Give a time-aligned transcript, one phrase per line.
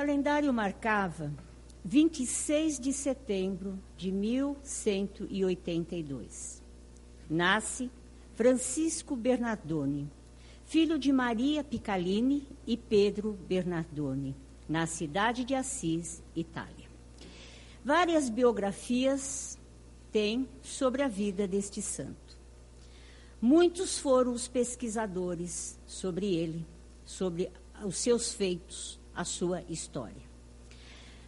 [0.00, 1.30] calendário marcava
[1.84, 6.62] 26 de setembro de 1182.
[7.28, 7.90] Nasce
[8.34, 10.10] Francisco Bernardoni,
[10.64, 14.34] filho de Maria Picalini e Pedro Bernardoni,
[14.66, 16.88] na cidade de Assis, Itália.
[17.84, 19.58] Várias biografias
[20.10, 22.38] tem sobre a vida deste santo.
[23.38, 26.66] Muitos foram os pesquisadores sobre ele,
[27.04, 27.52] sobre
[27.84, 30.22] os seus feitos, a sua história.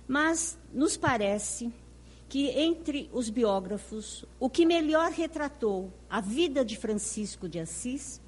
[0.06, 1.72] Mas nos parece
[2.28, 8.20] que entre os biógrafos, o que melhor retratou a vida de Francisco de Assis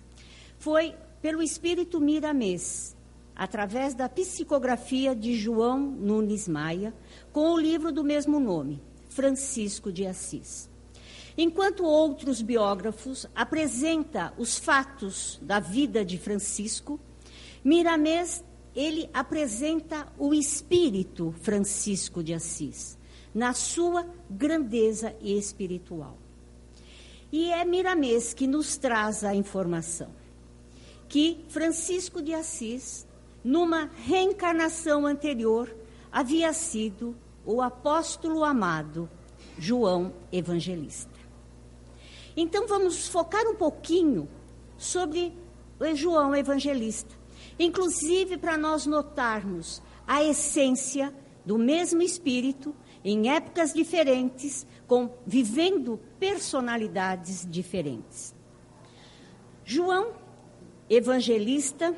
[0.58, 2.94] foi pelo espírito miramês,
[3.34, 6.94] através da psicografia de João Nunes Maia,
[7.32, 10.68] com o livro do mesmo nome, Francisco de Assis.
[11.36, 17.00] Enquanto outros biógrafos apresentam os fatos da vida de Francisco,
[17.64, 22.98] Miramês ele apresenta o espírito Francisco de Assis,
[23.34, 26.16] na sua grandeza espiritual.
[27.32, 30.24] E é Miramês que nos traz a informação
[31.14, 33.06] que Francisco de Assis,
[33.44, 35.72] numa reencarnação anterior,
[36.10, 37.14] havia sido
[37.44, 39.08] o apóstolo amado
[39.56, 41.12] João Evangelista.
[42.36, 44.28] Então vamos focar um pouquinho
[44.76, 45.32] sobre
[45.94, 47.14] João Evangelista,
[47.58, 52.74] inclusive para nós notarmos a essência do mesmo espírito
[53.04, 58.34] em épocas diferentes, com vivendo personalidades diferentes.
[59.64, 60.12] João
[60.88, 61.94] Evangelista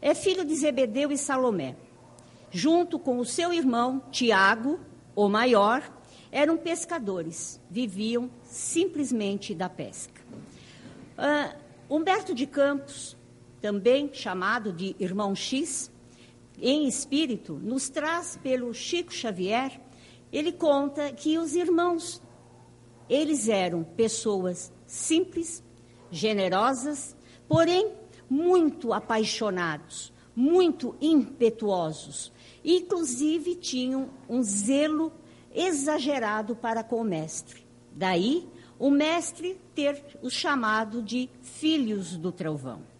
[0.00, 1.76] é filho de Zebedeu e Salomé
[2.50, 4.80] junto com o seu irmão Tiago,
[5.14, 5.82] o maior,
[6.30, 10.20] eram pescadores, viviam simplesmente da pesca.
[11.18, 11.56] Uh,
[11.88, 13.15] Humberto de Campos,
[13.66, 15.90] também chamado de Irmão X,
[16.62, 19.80] em espírito, nos traz pelo Chico Xavier,
[20.32, 22.22] ele conta que os irmãos,
[23.10, 25.64] eles eram pessoas simples,
[26.12, 27.16] generosas,
[27.48, 27.92] porém
[28.30, 32.32] muito apaixonados, muito impetuosos,
[32.64, 35.12] Inclusive, tinham um zelo
[35.54, 37.64] exagerado para com o mestre.
[37.92, 42.95] Daí, o mestre ter o chamado de filhos do trovão.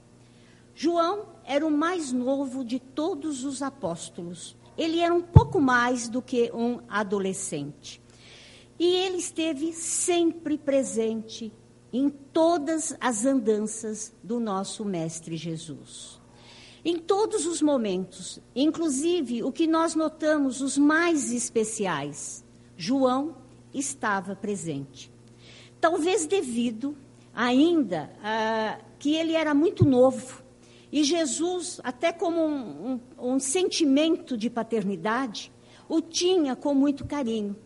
[0.76, 4.56] João era o mais novo de todos os apóstolos.
[4.76, 8.00] Ele era um pouco mais do que um adolescente.
[8.78, 11.50] E ele esteve sempre presente
[11.90, 16.20] em todas as andanças do nosso Mestre Jesus
[16.86, 22.44] em todos os momentos, inclusive o que nós notamos, os mais especiais.
[22.76, 23.34] João
[23.74, 25.10] estava presente.
[25.80, 26.96] Talvez devido
[27.34, 30.45] ainda a que ele era muito novo
[30.96, 35.52] e Jesus, até como um, um, um sentimento de paternidade,
[35.88, 37.56] o tinha com muito carinho.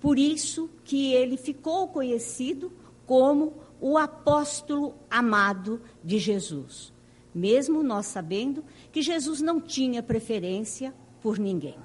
[0.00, 2.72] Por isso que ele ficou conhecido
[3.06, 6.92] como o apóstolo amado de Jesus
[7.34, 11.76] mesmo nós sabendo que Jesus não tinha preferência por ninguém.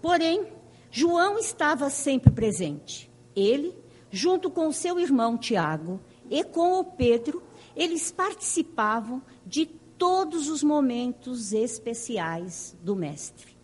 [0.00, 0.46] Porém,
[0.90, 3.10] João estava sempre presente.
[3.34, 3.74] Ele,
[4.10, 7.42] junto com seu irmão Tiago e com o Pedro,
[7.74, 9.66] eles participavam de
[10.02, 13.56] todos os momentos especiais do Mestre.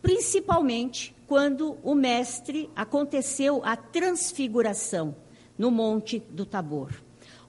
[0.00, 5.14] Principalmente quando o Mestre aconteceu a transfiguração
[5.58, 6.90] no Monte do Tabor,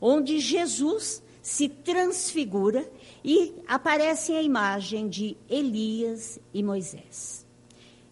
[0.01, 2.85] onde Jesus se transfigura
[3.23, 7.45] e aparece a imagem de Elias e Moisés.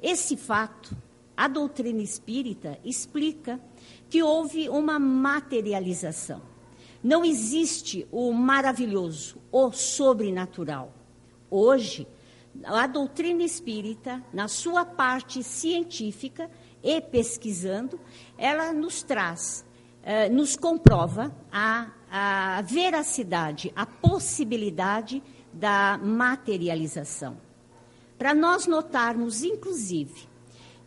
[0.01, 0.95] Esse fato,
[1.35, 3.59] a doutrina espírita explica
[4.09, 6.52] que houve uma materialização.
[7.03, 10.93] Não existe o maravilhoso, o sobrenatural.
[11.51, 12.07] Hoje,
[12.63, 16.49] a doutrina espírita, na sua parte científica
[16.81, 17.99] e pesquisando,
[18.37, 19.65] ela nos traz,
[20.03, 27.37] eh, nos comprova a a veracidade, a possibilidade da materialização.
[28.19, 30.27] Para nós notarmos, inclusive,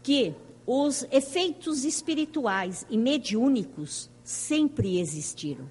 [0.04, 5.68] que os efeitos espirituais e mediúnicos sempre existiram.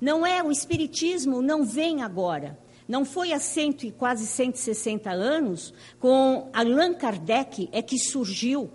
[0.00, 2.58] Não é o espiritismo não vem agora.
[2.86, 8.70] Não foi há cento e quase 160 anos com Allan Kardec é que surgiu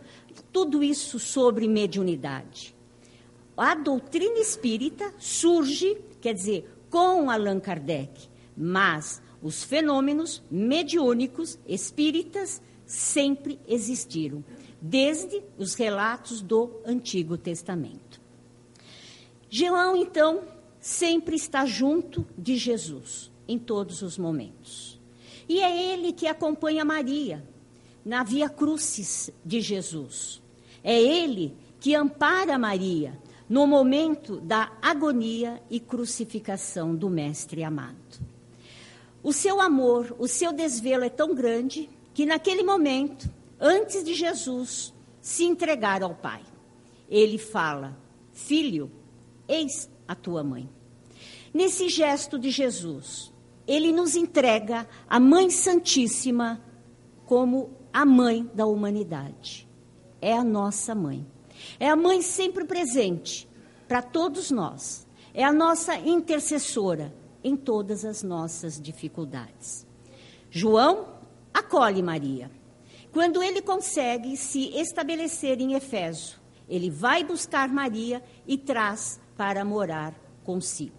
[0.51, 2.75] tudo isso sobre mediunidade
[3.59, 13.59] a doutrina espírita surge, quer dizer, com Allan Kardec, mas os fenômenos mediúnicos espíritas sempre
[13.67, 14.43] existiram,
[14.81, 18.21] desde os relatos do Antigo Testamento.
[19.49, 20.41] João, então,
[20.79, 24.99] sempre está junto de Jesus, em todos os momentos.
[25.47, 27.43] E é ele que acompanha Maria.
[28.05, 30.41] na via crucis de Jesus.
[30.83, 37.97] É ele que ampara Maria no momento da agonia e crucificação do Mestre amado.
[39.21, 43.29] O seu amor, o seu desvelo é tão grande que naquele momento,
[43.59, 46.41] antes de Jesus se entregar ao Pai,
[47.09, 47.97] ele fala:
[48.31, 48.89] Filho,
[49.47, 50.67] eis a tua mãe.
[51.53, 53.31] Nesse gesto de Jesus,
[53.67, 56.59] ele nos entrega a Mãe Santíssima
[57.27, 59.69] como a mãe da humanidade.
[60.19, 61.23] É a nossa mãe.
[61.79, 63.47] É a mãe sempre presente
[63.87, 65.07] para todos nós.
[65.31, 67.13] É a nossa intercessora
[67.43, 69.85] em todas as nossas dificuldades.
[70.49, 71.19] João
[71.53, 72.49] acolhe Maria.
[73.11, 80.13] Quando ele consegue se estabelecer em Efeso, ele vai buscar Maria e traz para morar
[80.43, 80.91] consigo.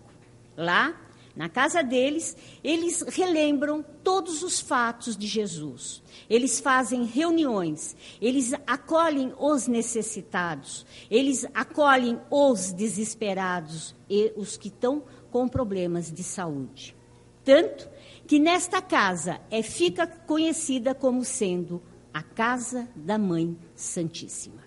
[0.57, 0.99] Lá,
[1.37, 2.35] na casa deles,
[2.65, 6.03] eles relembram todos os fatos de Jesus.
[6.27, 15.05] Eles fazem reuniões, eles acolhem os necessitados, eles acolhem os desesperados e os que estão
[15.31, 16.97] com problemas de saúde.
[17.45, 17.91] Tanto
[18.27, 24.65] que nesta casa é fica conhecida como sendo a casa da Mãe Santíssima.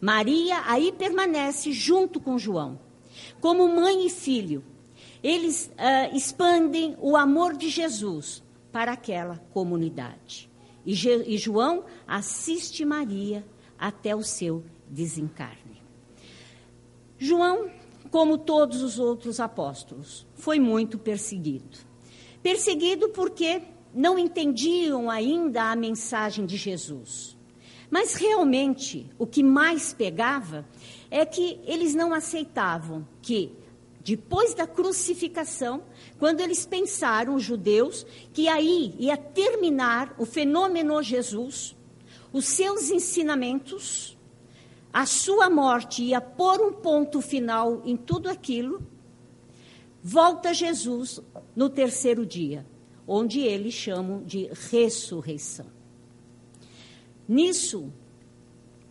[0.00, 2.80] Maria aí permanece junto com João,
[3.40, 4.64] como mãe e filho.
[5.22, 8.42] Eles uh, expandem o amor de Jesus
[8.72, 10.50] para aquela comunidade.
[10.84, 13.44] E, Je e João assiste Maria
[13.78, 15.82] até o seu desencarne.
[17.18, 17.70] João,
[18.10, 21.78] como todos os outros apóstolos, foi muito perseguido.
[22.42, 23.62] Perseguido porque
[23.94, 27.36] não entendiam ainda a mensagem de Jesus.
[27.90, 30.64] Mas realmente o que mais pegava
[31.10, 33.52] é que eles não aceitavam que,
[34.02, 35.82] depois da crucificação,
[36.18, 41.76] quando eles pensaram, os judeus, que aí ia terminar o fenômeno Jesus,
[42.32, 44.16] os seus ensinamentos,
[44.92, 48.82] a sua morte ia pôr um ponto final em tudo aquilo,
[50.02, 51.20] volta Jesus
[51.54, 52.64] no terceiro dia,
[53.06, 55.66] onde eles chamam de ressurreição.
[57.28, 57.92] Nisso,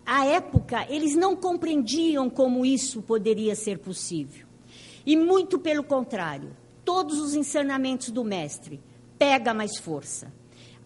[0.10, 4.48] à época, eles não compreendiam como isso poderia ser possível.
[5.06, 8.82] E muito pelo contrário, todos os ensinamentos do mestre
[9.20, 10.34] pega mais força.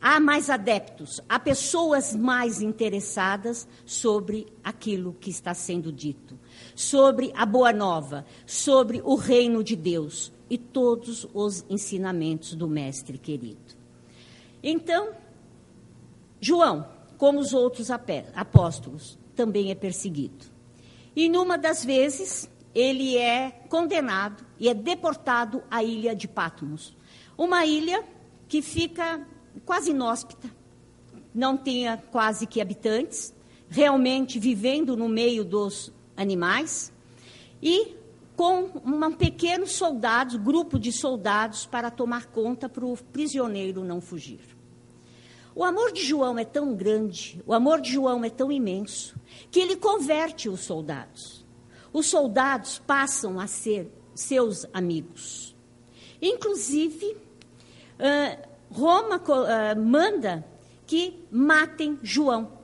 [0.02, 6.38] Há mais adeptos, há pessoas mais interessadas sobre aquilo que está sendo dito,
[6.76, 13.18] sobre a boa nova, sobre o reino de Deus e todos os ensinamentos do mestre
[13.18, 13.78] querido.
[14.62, 15.12] Então,
[16.42, 16.93] João
[17.24, 20.46] como os outros apóstolos, também é perseguido.
[21.16, 26.94] E numa das vezes, ele é condenado e é deportado à ilha de Patmos.
[27.38, 28.04] Uma ilha
[28.46, 29.26] que fica
[29.66, 30.50] quase inóspita,
[31.34, 33.34] não tinha quase que habitantes,
[33.70, 36.92] realmente vivendo no meio dos animais,
[37.62, 37.96] e
[38.36, 44.53] com um pequeno soldado, grupo de soldados para tomar conta para o prisioneiro não fugir.
[45.56, 49.16] O amor de João é tão grande, o amor de João é tão imenso,
[49.52, 51.46] que ele converte os soldados.
[51.92, 55.56] Os soldados passam a ser seus amigos.
[56.20, 57.16] Inclusive,
[58.00, 60.44] uh, Roma uh, manda
[60.88, 62.64] que matem João.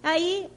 [0.00, 0.50] Aí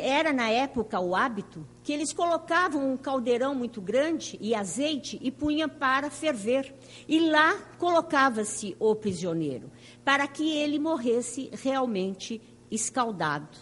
[0.00, 5.30] era na época o hábito que eles colocavam um caldeirão muito grande e azeite e
[5.30, 6.74] punham para ferver.
[7.06, 9.70] E lá colocava-se o prisioneiro
[10.04, 13.56] para que ele morresse realmente escaldado.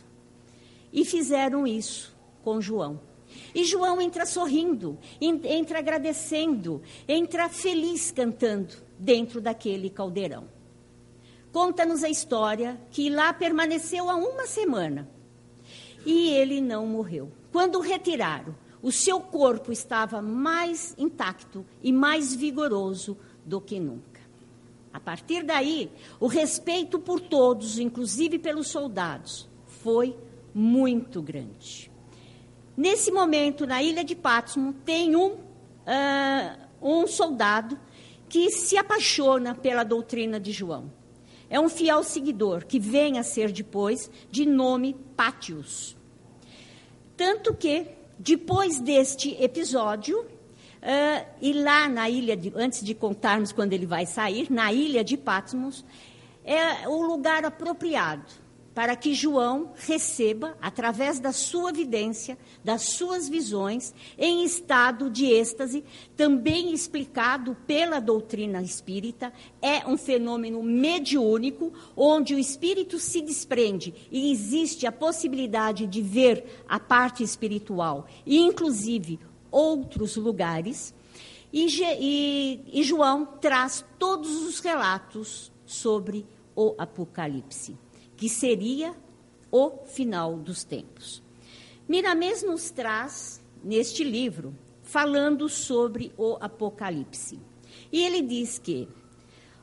[0.92, 3.00] E fizeram isso com João.
[3.54, 10.48] E João entra sorrindo, entra agradecendo, entra feliz cantando dentro daquele caldeirão.
[11.50, 15.08] Conta-nos a história que lá permaneceu há uma semana
[16.04, 17.30] e ele não morreu.
[17.50, 24.11] Quando o retiraram, o seu corpo estava mais intacto e mais vigoroso do que nunca.
[24.92, 30.16] A partir daí, o respeito por todos, inclusive pelos soldados, foi
[30.54, 31.90] muito grande.
[32.76, 37.78] Nesse momento, na ilha de Patmos, tem um, uh, um soldado
[38.28, 40.92] que se apaixona pela doutrina de João.
[41.50, 45.96] É um fiel seguidor, que vem a ser depois de nome Pátios.
[47.14, 50.26] Tanto que, depois deste episódio,
[50.82, 55.04] Uh, e lá na ilha, de, antes de contarmos quando ele vai sair, na ilha
[55.04, 55.84] de Patmos,
[56.44, 58.42] é o lugar apropriado
[58.74, 65.84] para que João receba, através da sua vidência, das suas visões, em estado de êxtase,
[66.16, 74.32] também explicado pela doutrina espírita, é um fenômeno mediúnico, onde o espírito se desprende e
[74.32, 79.20] existe a possibilidade de ver a parte espiritual, e inclusive
[79.52, 80.92] outros lugares.
[81.52, 81.66] E,
[82.00, 87.76] e, e João traz todos os relatos sobre o Apocalipse
[88.22, 88.94] que seria
[89.50, 91.20] o final dos tempos.
[91.88, 97.40] Miramês nos traz, neste livro, falando sobre o Apocalipse.
[97.90, 98.88] E ele diz que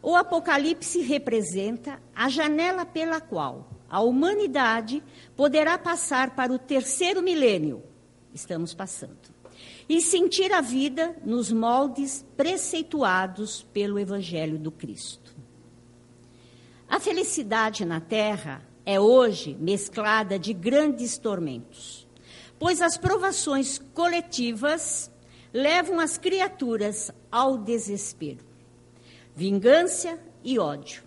[0.03, 5.01] o Apocalipse representa a janela pela qual a humanidade
[5.38, 7.81] poderá passar para o terceiro milênio,
[8.34, 9.34] estamos passando,
[9.89, 15.36] e sentir a vida nos moldes preceituados pelo Evangelho do Cristo.
[16.88, 22.08] A felicidade na terra é hoje mesclada de grandes tormentos,
[22.60, 25.12] pois as provações coletivas
[25.51, 28.46] levam as criaturas ao desespero,
[29.36, 31.03] vingança e ódio.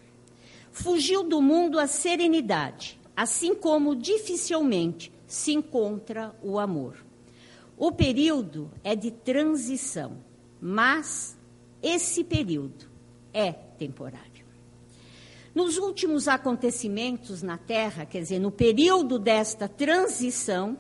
[0.73, 7.12] Fugiu do mundo a serenidade, assim como dificilmente se encontra o amor.
[7.77, 10.19] O período é de transição,
[10.61, 11.37] mas
[11.83, 12.87] esse período
[13.33, 14.45] é temporário.
[15.55, 20.79] Nos últimos acontecimentos na Terra, quer dizer, no período desta transição,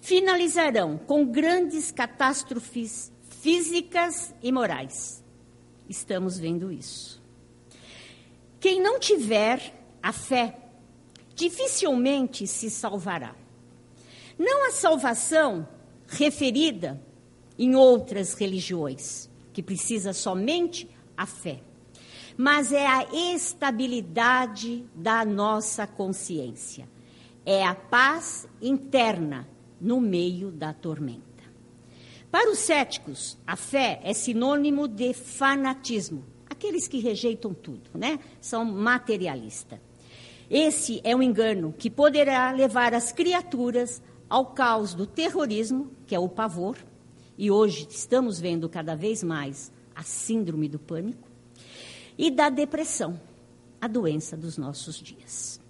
[0.00, 5.22] finalizarão com grandes catástrofes físicas e morais.
[5.88, 7.20] Estamos vendo isso.
[8.58, 10.56] Quem não tiver a fé,
[11.34, 13.34] dificilmente se salvará.
[14.40, 15.68] Não a salvação
[16.08, 17.00] referida
[17.56, 21.60] em outras religiões, que precisa somente a fé
[22.42, 26.88] mas é a estabilidade da nossa consciência.
[27.44, 29.46] É a paz interna
[29.78, 31.20] no meio da tormenta.
[32.30, 36.24] Para os céticos, a fé é sinônimo de fanatismo.
[36.48, 38.18] Aqueles que rejeitam tudo, né?
[38.40, 39.78] São materialistas.
[40.48, 46.18] Esse é um engano que poderá levar as criaturas ao caos do terrorismo, que é
[46.18, 46.78] o pavor,
[47.36, 51.28] e hoje estamos vendo cada vez mais a síndrome do pânico,
[52.16, 53.20] e da depressão,
[53.80, 55.60] a doença dos nossos dias.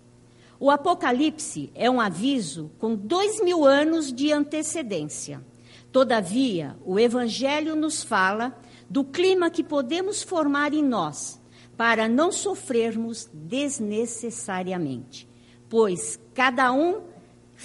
[0.58, 5.42] O Apocalipse é um aviso com dois mil anos de antecedência.
[5.90, 8.54] Todavia, o Evangelho nos fala
[8.88, 11.40] do clima que podemos formar em nós
[11.78, 15.26] para não sofrermos desnecessariamente,
[15.66, 17.09] pois cada um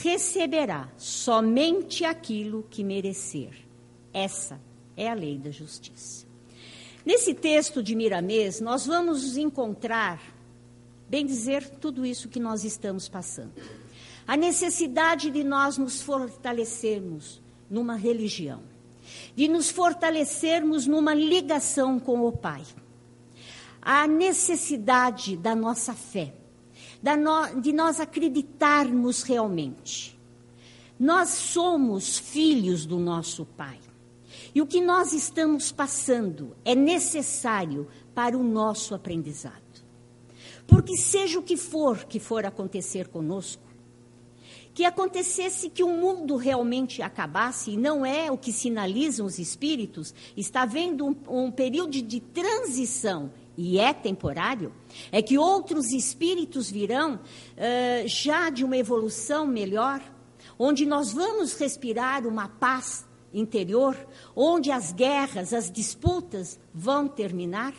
[0.02, 3.54] receberá somente aquilo que merecer.
[4.14, 4.60] Essa
[4.98, 6.26] é a lei da justiça.
[7.06, 10.22] Nesse texto de Miramês, nós vamos encontrar,
[11.08, 13.54] bem dizer, tudo isso que nós estamos passando.
[14.28, 18.64] A necessidade de nós nos fortalecermos numa religião,
[19.36, 22.64] de nos fortalecermos numa ligação com o Pai.
[23.82, 26.34] A necessidade da nossa fé,
[27.62, 30.18] de nós acreditarmos realmente.
[31.00, 33.80] Nós somos filhos do nosso Pai.
[34.54, 39.62] E o que nós estamos passando é necessário para o nosso aprendizado.
[40.66, 43.62] Porque seja o que for que for acontecer conosco,
[44.74, 50.14] que acontecesse que o mundo realmente acabasse, e não é o que sinalizam os espíritos,
[50.36, 54.74] está havendo um, um período de transição e é temporário,
[55.12, 60.02] é que outros espíritos virão uh, já de uma evolução melhor,
[60.60, 63.96] onde nós vamos respirar uma paz interior,
[64.36, 67.74] onde as guerras, as disputas vão terminar?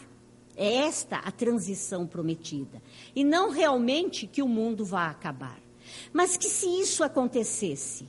[0.57, 2.83] É esta a transição prometida.
[3.15, 5.61] E não realmente que o mundo vá acabar.
[6.13, 8.09] Mas que se isso acontecesse,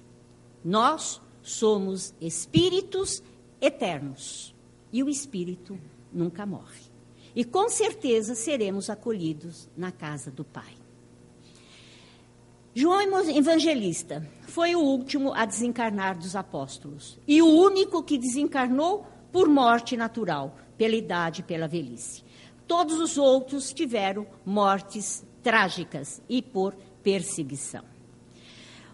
[0.63, 3.21] nós somos espíritos
[3.59, 4.55] eternos.
[4.91, 5.77] E o espírito
[6.11, 6.86] nunca morre.
[7.37, 10.73] E com certeza seremos acolhidos na casa do Pai.
[12.73, 19.47] João Evangelista foi o último a desencarnar dos apóstolos e o único que desencarnou por
[19.47, 22.23] morte natural, pela idade e pela velhice.
[22.65, 27.83] Todos os outros tiveram mortes trágicas e por perseguição.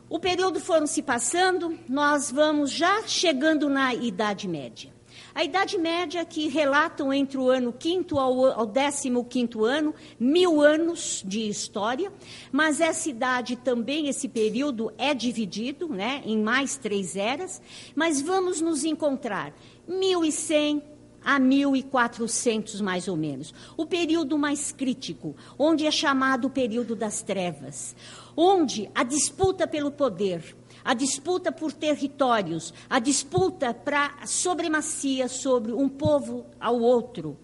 [0.09, 4.92] O período foram se passando, nós vamos já chegando na Idade Média.
[5.35, 10.61] A Idade Média, que relatam entre o ano quinto ao, ao décimo quinto ano, mil
[10.61, 12.13] anos de história,
[12.51, 17.59] mas essa idade também, esse período é dividido né, em mais três eras,
[17.95, 19.55] mas vamos nos encontrar
[19.87, 20.83] 1100
[21.25, 23.53] a 1400 mais ou menos.
[23.75, 27.95] O período mais crítico, onde é chamado o período das trevas,
[28.35, 35.87] onde a disputa pelo poder, a disputa por territórios, a disputa para supremacia sobre um
[35.87, 37.37] povo ao outro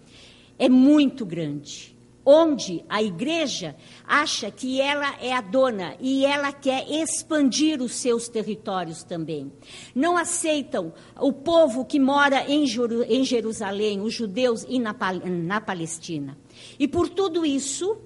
[0.58, 1.98] é muito grande
[2.32, 8.28] onde a igreja acha que ela é a dona e ela quer expandir os seus
[8.28, 9.52] territórios também.
[9.96, 16.38] Não aceitam o povo que mora em, Jerusalém, os judeus e na Palestina.
[16.78, 17.98] E por tudo isso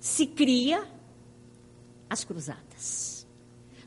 [0.00, 0.82] se cria
[2.08, 3.17] as cruzadas.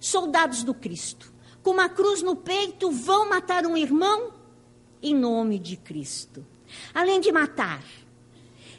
[0.01, 1.31] Soldados do Cristo,
[1.61, 4.33] com uma cruz no peito, vão matar um irmão
[5.01, 6.43] em nome de Cristo.
[6.91, 7.83] Além de matar,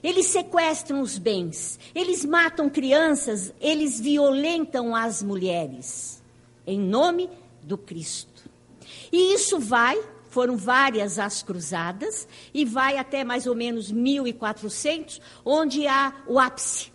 [0.02, 6.20] eles sequestram os bens, eles matam crianças, eles violentam as mulheres,
[6.66, 7.30] em nome
[7.62, 8.50] do Cristo.
[9.12, 15.86] E isso vai, foram várias as cruzadas, e vai até mais ou menos 1400, onde
[15.86, 16.90] há o ápice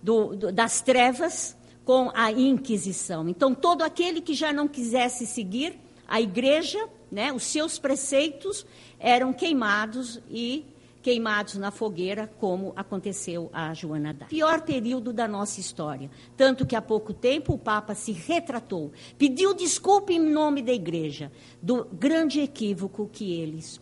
[0.00, 3.28] do, do, das trevas com a Inquisição.
[3.28, 8.66] Então, todo aquele que já não quisesse seguir a igreja, né, os seus preceitos,
[8.98, 10.66] eram queimados e
[11.02, 14.30] queimados na fogueira, como aconteceu a Joana d'Arc.
[14.30, 16.10] Pior período da nossa história.
[16.34, 21.30] Tanto que há pouco tempo o Papa se retratou, pediu desculpa em nome da igreja
[21.60, 23.78] do grande equívoco que eles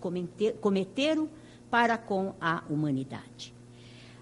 [0.60, 1.28] cometeram
[1.70, 3.54] para com a humanidade.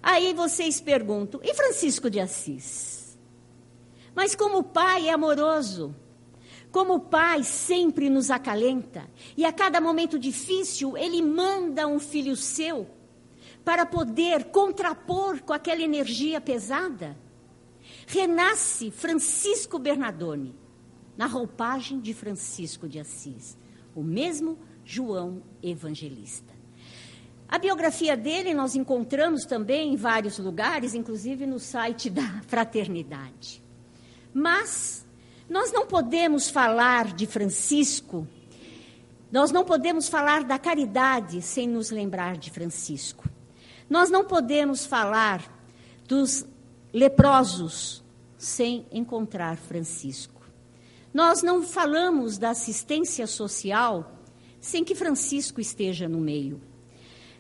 [0.03, 3.00] Aí vocês perguntam, e Francisco de Assis?
[4.21, 5.97] Mas como o pai é amoroso,
[6.71, 12.37] como o Pai sempre nos acalenta, e a cada momento difícil, Ele manda um filho
[12.37, 12.87] seu
[13.65, 17.17] para poder contrapor com aquela energia pesada.
[18.07, 20.55] Renasce Francisco Bernardoni,
[21.17, 23.57] na roupagem de Francisco de Assis,
[23.97, 26.53] o mesmo João Evangelista.
[27.49, 33.70] A biografia dele nós encontramos também em vários lugares, inclusive no site da Fraternidade.
[34.33, 35.07] Mas
[35.49, 38.27] nós não podemos falar de Francisco,
[39.33, 43.29] nós não podemos falar da caridade sem nos lembrar de Francisco.
[43.89, 45.43] Nós não podemos falar
[46.07, 46.45] dos
[46.93, 48.03] leprosos
[48.37, 50.41] sem encontrar Francisco.
[51.15, 54.13] Nós não falamos da assistência social
[54.61, 56.61] sem que Francisco esteja no meio.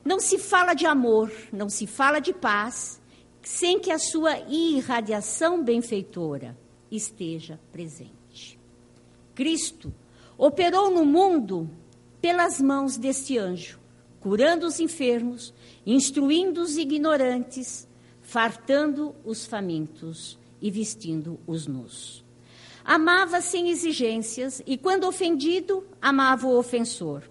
[0.05, 3.01] Não se fala de amor, não se fala de paz,
[3.43, 6.57] sem que a sua irradiação benfeitora
[6.91, 8.59] esteja presente.
[9.35, 9.93] Cristo
[10.37, 11.71] operou no mundo
[12.21, 13.79] pelas mãos deste anjo,
[14.21, 15.55] curando os enfermos,
[15.87, 17.89] instruindo os ignorantes,
[18.23, 22.25] fartando os famintos e vestindo os nus.
[22.85, 27.23] Amava sem exigências e, quando ofendido, amava o ofensor.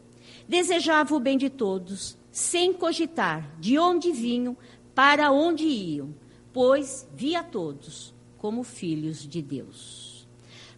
[0.48, 4.58] Desejava o bem de todos, sem cogitar de onde vinham,
[4.95, 6.13] para onde iam,
[6.52, 10.28] pois via todos como filhos de Deus.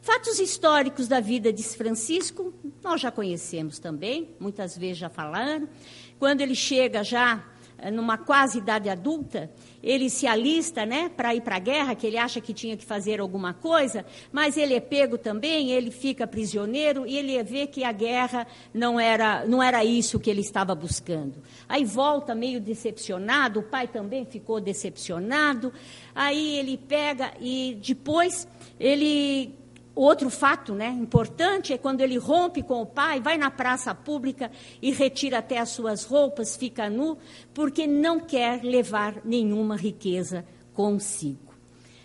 [0.01, 5.69] Fatos históricos da vida de Francisco, nós já conhecemos também, muitas vezes já falaram.
[6.17, 7.43] Quando ele chega já
[7.89, 9.49] numa quase idade adulta,
[9.81, 12.85] ele se alista, né, para ir para a guerra, que ele acha que tinha que
[12.85, 17.83] fazer alguma coisa, mas ele é pego também, ele fica prisioneiro e ele vê que
[17.83, 21.41] a guerra não era, não era isso que ele estava buscando.
[21.67, 25.73] Aí volta meio decepcionado, o pai também ficou decepcionado.
[26.13, 28.47] Aí ele pega e depois
[28.79, 29.60] ele
[29.93, 34.49] Outro fato né, importante é quando ele rompe com o pai, vai na praça pública
[34.81, 37.17] e retira até as suas roupas, fica nu,
[37.53, 41.53] porque não quer levar nenhuma riqueza consigo.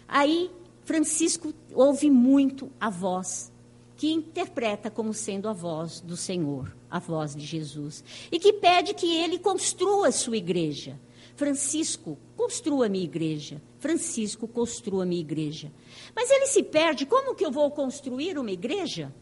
[0.08, 0.50] Aí
[0.84, 3.52] Francisco ouve muito a voz,
[3.96, 8.94] que interpreta como sendo a voz do Senhor, a voz de Jesus, e que pede
[8.94, 10.98] que ele construa sua igreja.
[11.36, 13.62] Francisco, construa minha igreja.
[13.78, 15.70] Francisco, construa minha igreja.
[16.14, 19.12] Mas ele se perde, como que eu vou construir uma igreja?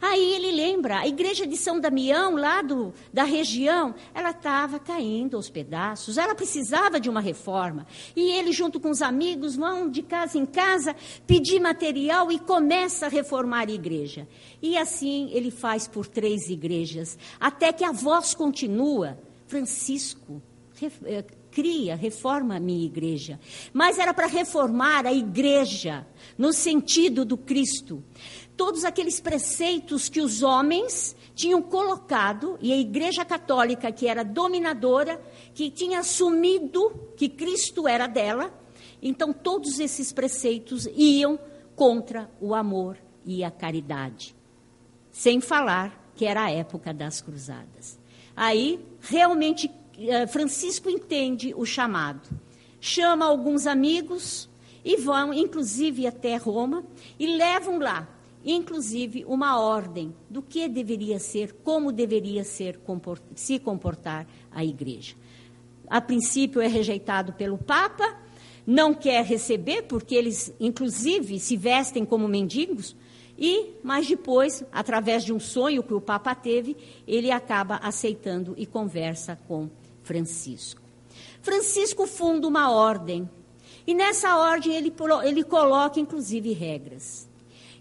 [0.00, 5.36] Aí ele lembra, a igreja de São Damião, lá do, da região, ela estava caindo
[5.36, 7.86] aos pedaços, ela precisava de uma reforma.
[8.14, 10.94] E ele, junto com os amigos, vão de casa em casa
[11.26, 14.28] pedir material e começa a reformar a igreja.
[14.60, 19.18] E assim ele faz por três igrejas, até que a voz continua.
[19.46, 20.40] Francisco,
[21.04, 23.38] eh, cria, reforma a minha igreja.
[23.72, 26.06] Mas era para reformar a igreja,
[26.38, 28.02] no sentido do Cristo.
[28.56, 35.18] Todos aqueles preceitos que os homens tinham colocado, e a Igreja Católica, que era dominadora,
[35.54, 38.52] que tinha assumido que Cristo era dela,
[39.00, 41.38] então todos esses preceitos iam
[41.74, 44.36] contra o amor e a caridade.
[45.10, 47.98] Sem falar que era a época das cruzadas.
[48.36, 49.70] Aí, realmente,
[50.28, 52.28] Francisco entende o chamado.
[52.80, 54.48] Chama alguns amigos
[54.84, 56.84] e vão, inclusive, até Roma
[57.18, 58.08] e levam lá,
[58.44, 62.80] inclusive, uma ordem do que deveria ser, como deveria ser
[63.34, 65.14] se comportar a igreja.
[65.86, 68.16] A princípio é rejeitado pelo Papa,
[68.66, 72.96] não quer receber, porque eles, inclusive, se vestem como mendigos,
[73.36, 78.66] e, mas depois, através de um sonho que o Papa teve, ele acaba aceitando e
[78.66, 79.68] conversa com
[80.10, 80.82] Francisco.
[81.40, 83.30] Francisco funda uma ordem,
[83.86, 84.92] e nessa ordem ele,
[85.22, 87.28] ele coloca, inclusive, regras.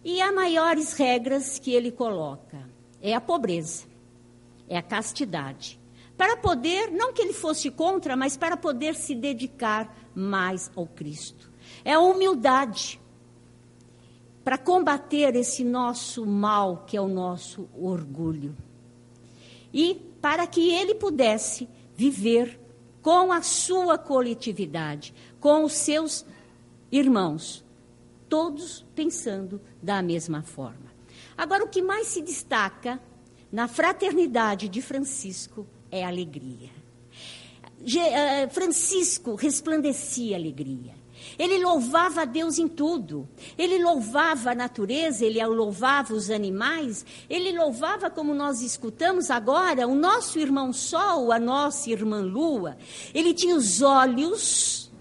[0.05, 2.69] E as maiores regras que ele coloca
[3.01, 3.85] é a pobreza,
[4.67, 5.79] é a castidade.
[6.15, 11.49] Para poder, não que ele fosse contra, mas para poder se dedicar mais ao Cristo.
[11.83, 13.01] É a humildade
[14.43, 18.55] para combater esse nosso mal, que é o nosso orgulho.
[19.73, 21.67] E para que ele pudesse
[21.99, 22.57] viver
[23.01, 26.25] com a sua coletividade, com os seus
[26.89, 27.65] irmãos,
[28.29, 30.93] todos pensando da mesma forma.
[31.37, 33.01] Agora, o que mais se destaca
[33.51, 36.69] na fraternidade de Francisco é a alegria.
[37.81, 40.98] Eh, Francisco resplandecia alegria.
[41.37, 43.27] Ele louvava a Deus em tudo.
[43.57, 49.95] Ele louvava a natureza, ele louvava os animais, ele louvava, como nós escutamos agora, o
[49.95, 52.77] nosso irmão Sol, a nossa irmã Lua.
[53.13, 54.91] Ele tinha os olhos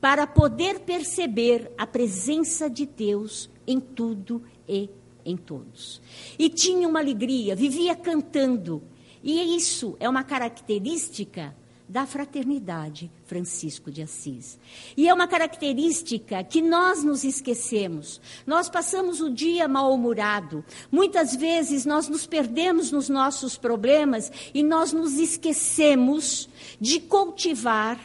[0.00, 4.88] para poder perceber a presença de Deus em tudo e
[5.24, 6.00] em todos.
[6.38, 8.82] E tinha uma alegria, vivia cantando.
[9.22, 11.54] E isso é uma característica
[11.90, 14.60] da fraternidade Francisco de Assis.
[14.96, 18.20] E é uma característica que nós nos esquecemos.
[18.46, 20.64] Nós passamos o dia mal-humorado.
[20.90, 26.48] Muitas vezes nós nos perdemos nos nossos problemas e nós nos esquecemos
[26.80, 28.00] de cultivar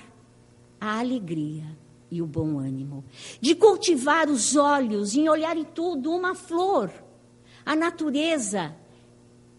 [0.81, 1.65] a alegria
[2.09, 3.05] e o bom ânimo,
[3.39, 6.91] de cultivar os olhos em olhar em tudo uma flor.
[7.63, 8.75] A natureza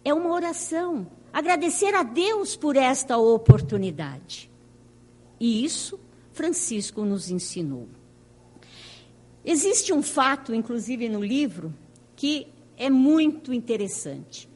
[0.04, 4.50] é uma oração agradecer a Deus por esta oportunidade.
[5.38, 6.00] E isso
[6.32, 7.86] Francisco nos ensinou.
[9.44, 11.74] Existe um fato, inclusive no livro,
[12.16, 14.48] que é muito interessante.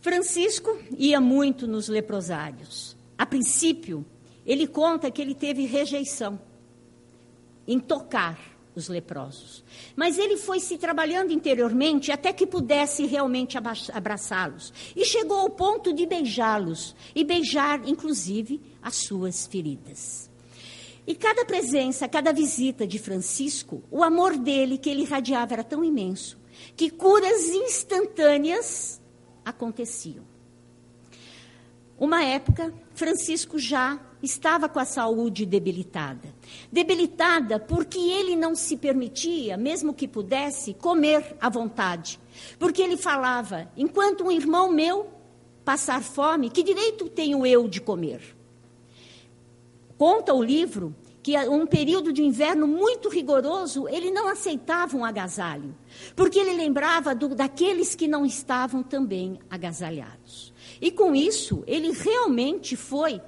[0.00, 2.96] Francisco ia muito nos leprosários.
[3.18, 4.02] A princípio,
[4.46, 6.40] ele conta que ele teve rejeição
[7.68, 9.64] em tocar os leprosos.
[9.94, 13.56] Mas ele foi se trabalhando interiormente até que pudesse realmente
[13.92, 14.72] abraçá-los.
[14.96, 20.30] E chegou ao ponto de beijá-los e beijar, inclusive, as suas feridas.
[21.06, 25.84] E cada presença, cada visita de Francisco, o amor dele que ele irradiava era tão
[25.84, 26.40] imenso
[26.76, 29.00] que curas instantâneas
[29.44, 30.24] aconteciam.
[31.98, 36.32] Uma época, Francisco já estava com a saúde debilitada.
[36.70, 42.20] Debilitada porque ele não se permitia, mesmo que pudesse, comer à vontade.
[42.60, 45.08] Porque ele falava: enquanto um irmão meu
[45.64, 48.20] passar fome, que direito tenho eu de comer?
[49.98, 55.74] Conta o livro que um período de inverno muito rigoroso, ele não aceitava um agasalho,
[56.14, 60.51] porque ele lembrava do, daqueles que não estavam também agasalhados.
[60.82, 63.22] E com isso, ele realmente foi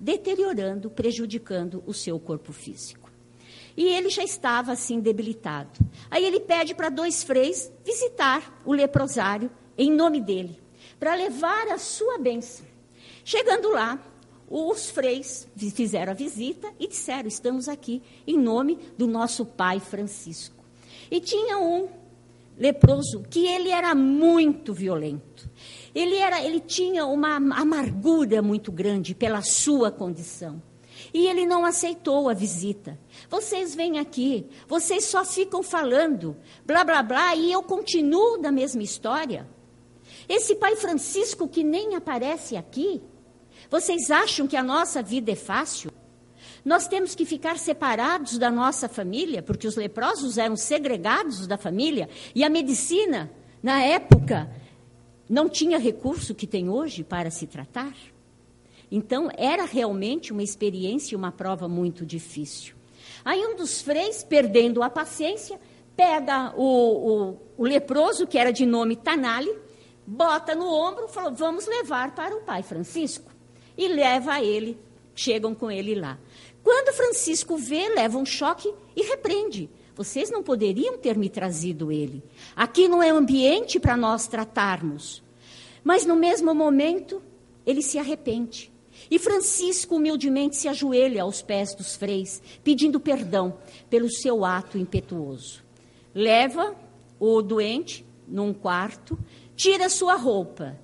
[0.00, 3.08] deteriorando, prejudicando o seu corpo físico.
[3.76, 5.78] E ele já estava assim debilitado.
[6.10, 10.60] Aí ele pede para dois freis visitar o leprosário em nome dele,
[10.98, 12.66] para levar a sua bênção.
[13.24, 14.04] Chegando lá,
[14.50, 20.56] os freis fizeram a visita e disseram: Estamos aqui em nome do nosso pai Francisco.
[21.08, 21.88] E tinha um
[22.58, 25.48] leproso que ele era muito violento.
[25.94, 30.62] Ele, era, ele tinha uma amargura muito grande pela sua condição.
[31.12, 32.98] E ele não aceitou a visita.
[33.28, 38.82] Vocês vêm aqui, vocês só ficam falando, blá, blá, blá, e eu continuo da mesma
[38.82, 39.48] história.
[40.28, 43.02] Esse pai Francisco que nem aparece aqui,
[43.70, 45.90] vocês acham que a nossa vida é fácil?
[46.66, 52.08] Nós temos que ficar separados da nossa família, porque os leprosos eram segregados da família,
[52.34, 53.30] e a medicina,
[53.62, 54.50] na época,
[55.30, 57.94] não tinha recurso que tem hoje para se tratar.
[58.90, 62.74] Então, era realmente uma experiência e uma prova muito difícil.
[63.24, 65.60] Aí, um dos freis, perdendo a paciência,
[65.96, 69.56] pega o, o, o leproso, que era de nome Tanali,
[70.04, 73.30] bota no ombro e falou: Vamos levar para o pai Francisco.
[73.78, 74.76] E leva ele,
[75.14, 76.18] chegam com ele lá.
[76.66, 79.70] Quando Francisco vê, leva um choque e repreende.
[79.94, 82.24] Vocês não poderiam ter me trazido ele.
[82.56, 85.22] Aqui não é ambiente para nós tratarmos.
[85.84, 87.22] Mas no mesmo momento,
[87.64, 88.72] ele se arrepende.
[89.08, 95.62] E Francisco humildemente se ajoelha aos pés dos freis, pedindo perdão pelo seu ato impetuoso.
[96.12, 96.74] Leva
[97.20, 99.16] o doente num quarto,
[99.54, 100.76] tira sua roupa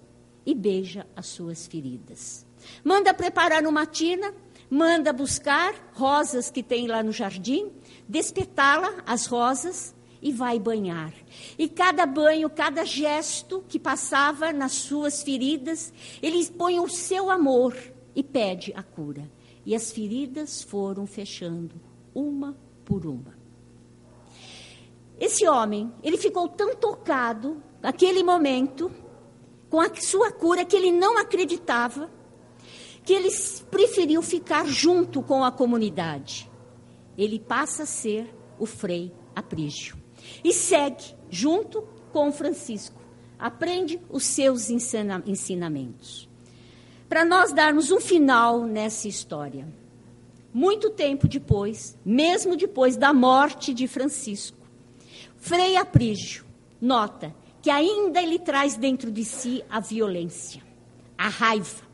[0.47, 2.47] e beija as suas feridas.
[2.85, 4.33] Manda preparar uma tina,
[4.73, 7.71] manda buscar rosas que tem lá no jardim,
[8.09, 11.13] despetá-la as rosas e vai banhar.
[11.59, 17.77] E cada banho, cada gesto que passava nas suas feridas, ele põe o seu amor
[18.17, 19.31] e pede a cura.
[19.67, 21.75] E as feridas foram fechando
[22.15, 23.37] uma por uma.
[25.21, 28.91] Esse homem, ele ficou tão tocado naquele momento
[29.69, 32.11] com a sua cura que ele não acreditava,
[33.05, 33.31] que ele
[33.71, 36.51] preferiu ficar junto com a comunidade.
[37.17, 39.97] Ele passa a ser o frei Aprígio
[40.45, 43.01] e segue junto com Francisco.
[43.38, 46.29] Aprende os seus ensinamentos.
[47.09, 49.67] Para nós darmos um final nessa história.
[50.55, 54.59] Muito tempo depois, mesmo depois da morte de Francisco,
[55.38, 56.45] Frei Aprígio
[56.81, 60.62] nota que ainda ele traz dentro de si a violência,
[61.17, 61.91] a raiva.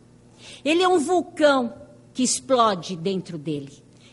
[0.64, 1.74] Ele é um vulcão
[2.12, 3.72] que explode dentro dele,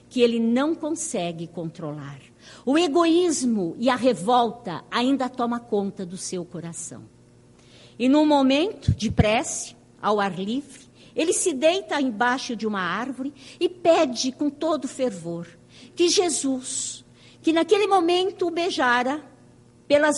[0.09, 2.19] que ele não consegue controlar.
[2.65, 7.03] O egoísmo e a revolta ainda toma conta do seu coração.
[7.97, 10.81] E num momento de prece, ao ar livre,
[11.15, 15.47] ele se deita embaixo de uma árvore e pede com todo fervor
[15.95, 17.05] que Jesus,
[17.41, 19.23] que naquele momento o beijara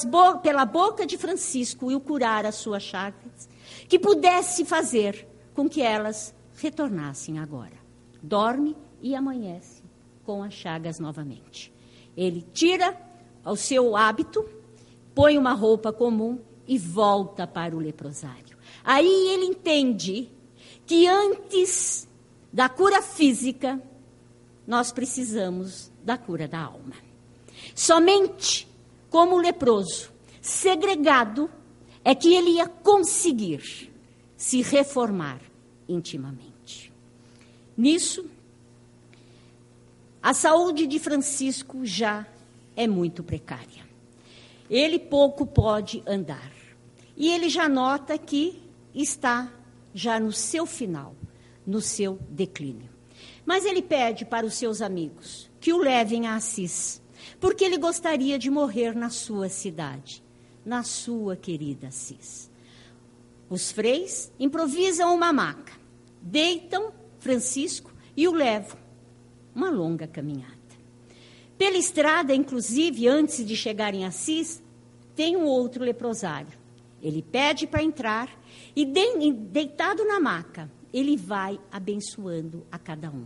[0.08, 3.50] bo pela boca de Francisco e o curara as suas chagas,
[3.88, 7.74] que pudesse fazer com que elas retornassem agora.
[8.22, 9.82] Dorme e amanhece
[10.24, 11.74] com as chagas novamente.
[12.16, 12.96] Ele tira
[13.44, 14.48] o seu hábito,
[15.16, 18.56] põe uma roupa comum e volta para o leprosário.
[18.84, 20.30] Aí ele entende
[20.86, 22.08] que antes
[22.54, 23.82] da cura física,
[24.68, 26.94] nós precisamos da cura da alma.
[27.74, 28.68] Somente
[29.10, 31.50] como leproso, segregado,
[32.06, 33.88] é que ele ia conseguir
[34.38, 35.42] se reformar
[35.90, 36.94] intimamente.
[37.76, 38.26] Nisso,
[40.22, 42.26] a saúde de Francisco já
[42.76, 43.86] é muito precária.
[44.70, 46.52] Ele pouco pode andar.
[47.16, 48.62] E ele já nota que
[48.94, 49.52] está
[49.94, 51.16] já no seu final,
[51.66, 52.90] no seu declínio.
[53.46, 57.02] Mas ele pede para os seus amigos que o levem a Assis,
[57.40, 60.24] porque ele gostaria de morrer na sua cidade,
[60.64, 62.52] na sua querida Assis.
[63.50, 65.74] Os freis improvisam uma maca,
[66.22, 68.78] deitam Francisco e o levam
[69.56, 70.56] uma longa caminhada.
[71.58, 74.62] Pela estrada, inclusive, antes de chegarem a Assis,
[75.16, 76.56] tem um outro leprosário.
[77.02, 78.30] Ele pede para entrar
[78.76, 83.26] e, de, deitado na maca, ele vai abençoando a cada um.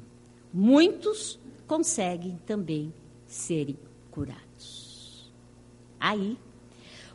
[0.53, 2.93] Muitos conseguem também
[3.27, 3.77] serem
[4.09, 5.31] curados.
[5.99, 6.37] Aí,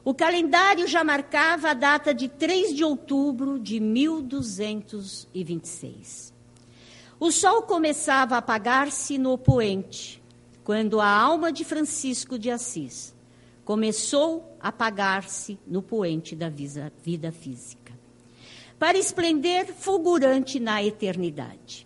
[0.06, 6.32] o calendário já marcava a data de 3 de outubro de 1226.
[7.18, 10.22] O sol começava a apagar-se no poente,
[10.62, 13.12] quando a alma de Francisco de Assis
[13.64, 17.92] começou a apagar-se no poente da vida física,
[18.78, 21.84] para esplender fulgurante na eternidade.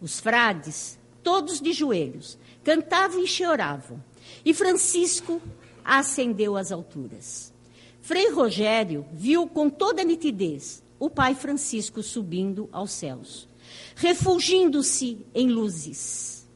[0.00, 4.02] Os frades, todos de joelhos, cantavam e choravam,
[4.46, 5.42] e Francisco
[5.84, 7.52] ascendeu às alturas.
[8.00, 13.50] Frei Rogério viu com toda nitidez o pai Francisco subindo aos céus
[13.94, 16.48] refugindo-se em luzes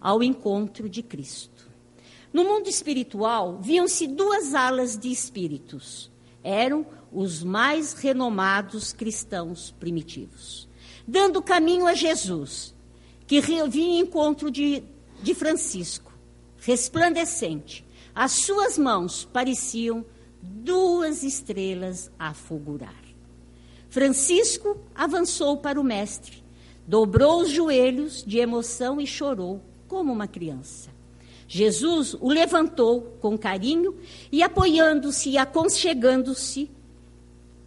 [0.00, 1.66] ao encontro de Cristo.
[2.32, 6.10] No mundo espiritual, viam-se duas alas de espíritos.
[6.42, 10.68] Eram os mais renomados cristãos primitivos,
[11.06, 12.74] dando caminho a Jesus,
[13.26, 14.82] que vinha em encontro de,
[15.22, 16.12] de Francisco,
[16.58, 17.83] resplandecente.
[18.14, 20.04] As suas mãos pareciam
[20.40, 23.02] duas estrelas a fulgurar.
[23.88, 26.44] Francisco avançou para o Mestre,
[26.86, 30.90] dobrou os joelhos de emoção e chorou como uma criança.
[31.46, 33.96] Jesus o levantou com carinho
[34.30, 36.70] e apoiando-se e aconchegando-se,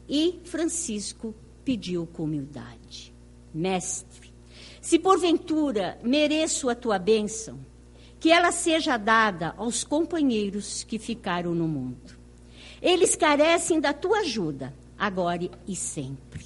[0.10, 3.14] e Francisco pediu com humildade:
[3.54, 4.34] Mestre,
[4.82, 7.60] se porventura mereço a tua bênção,
[8.20, 12.18] que ela seja dada aos companheiros que ficaram no mundo.
[12.82, 16.46] Eles carecem da tua ajuda, agora e sempre.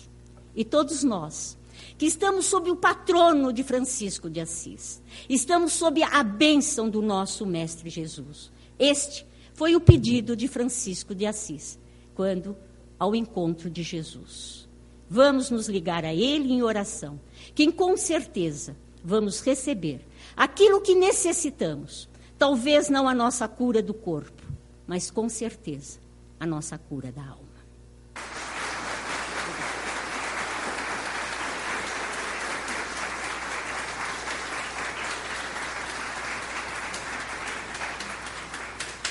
[0.55, 1.57] E todos nós,
[1.97, 5.01] que estamos sob o patrono de Francisco de Assis.
[5.29, 8.51] Estamos sob a bênção do nosso Mestre Jesus.
[8.77, 11.79] Este foi o pedido de Francisco de Assis,
[12.15, 12.55] quando
[12.97, 14.67] ao encontro de Jesus.
[15.09, 17.19] Vamos nos ligar a Ele em oração,
[17.53, 20.01] que com certeza vamos receber
[20.41, 22.09] aquilo que necessitamos.
[22.35, 24.41] Talvez não a nossa cura do corpo,
[24.87, 25.99] mas com certeza
[26.39, 27.40] a nossa cura da alma.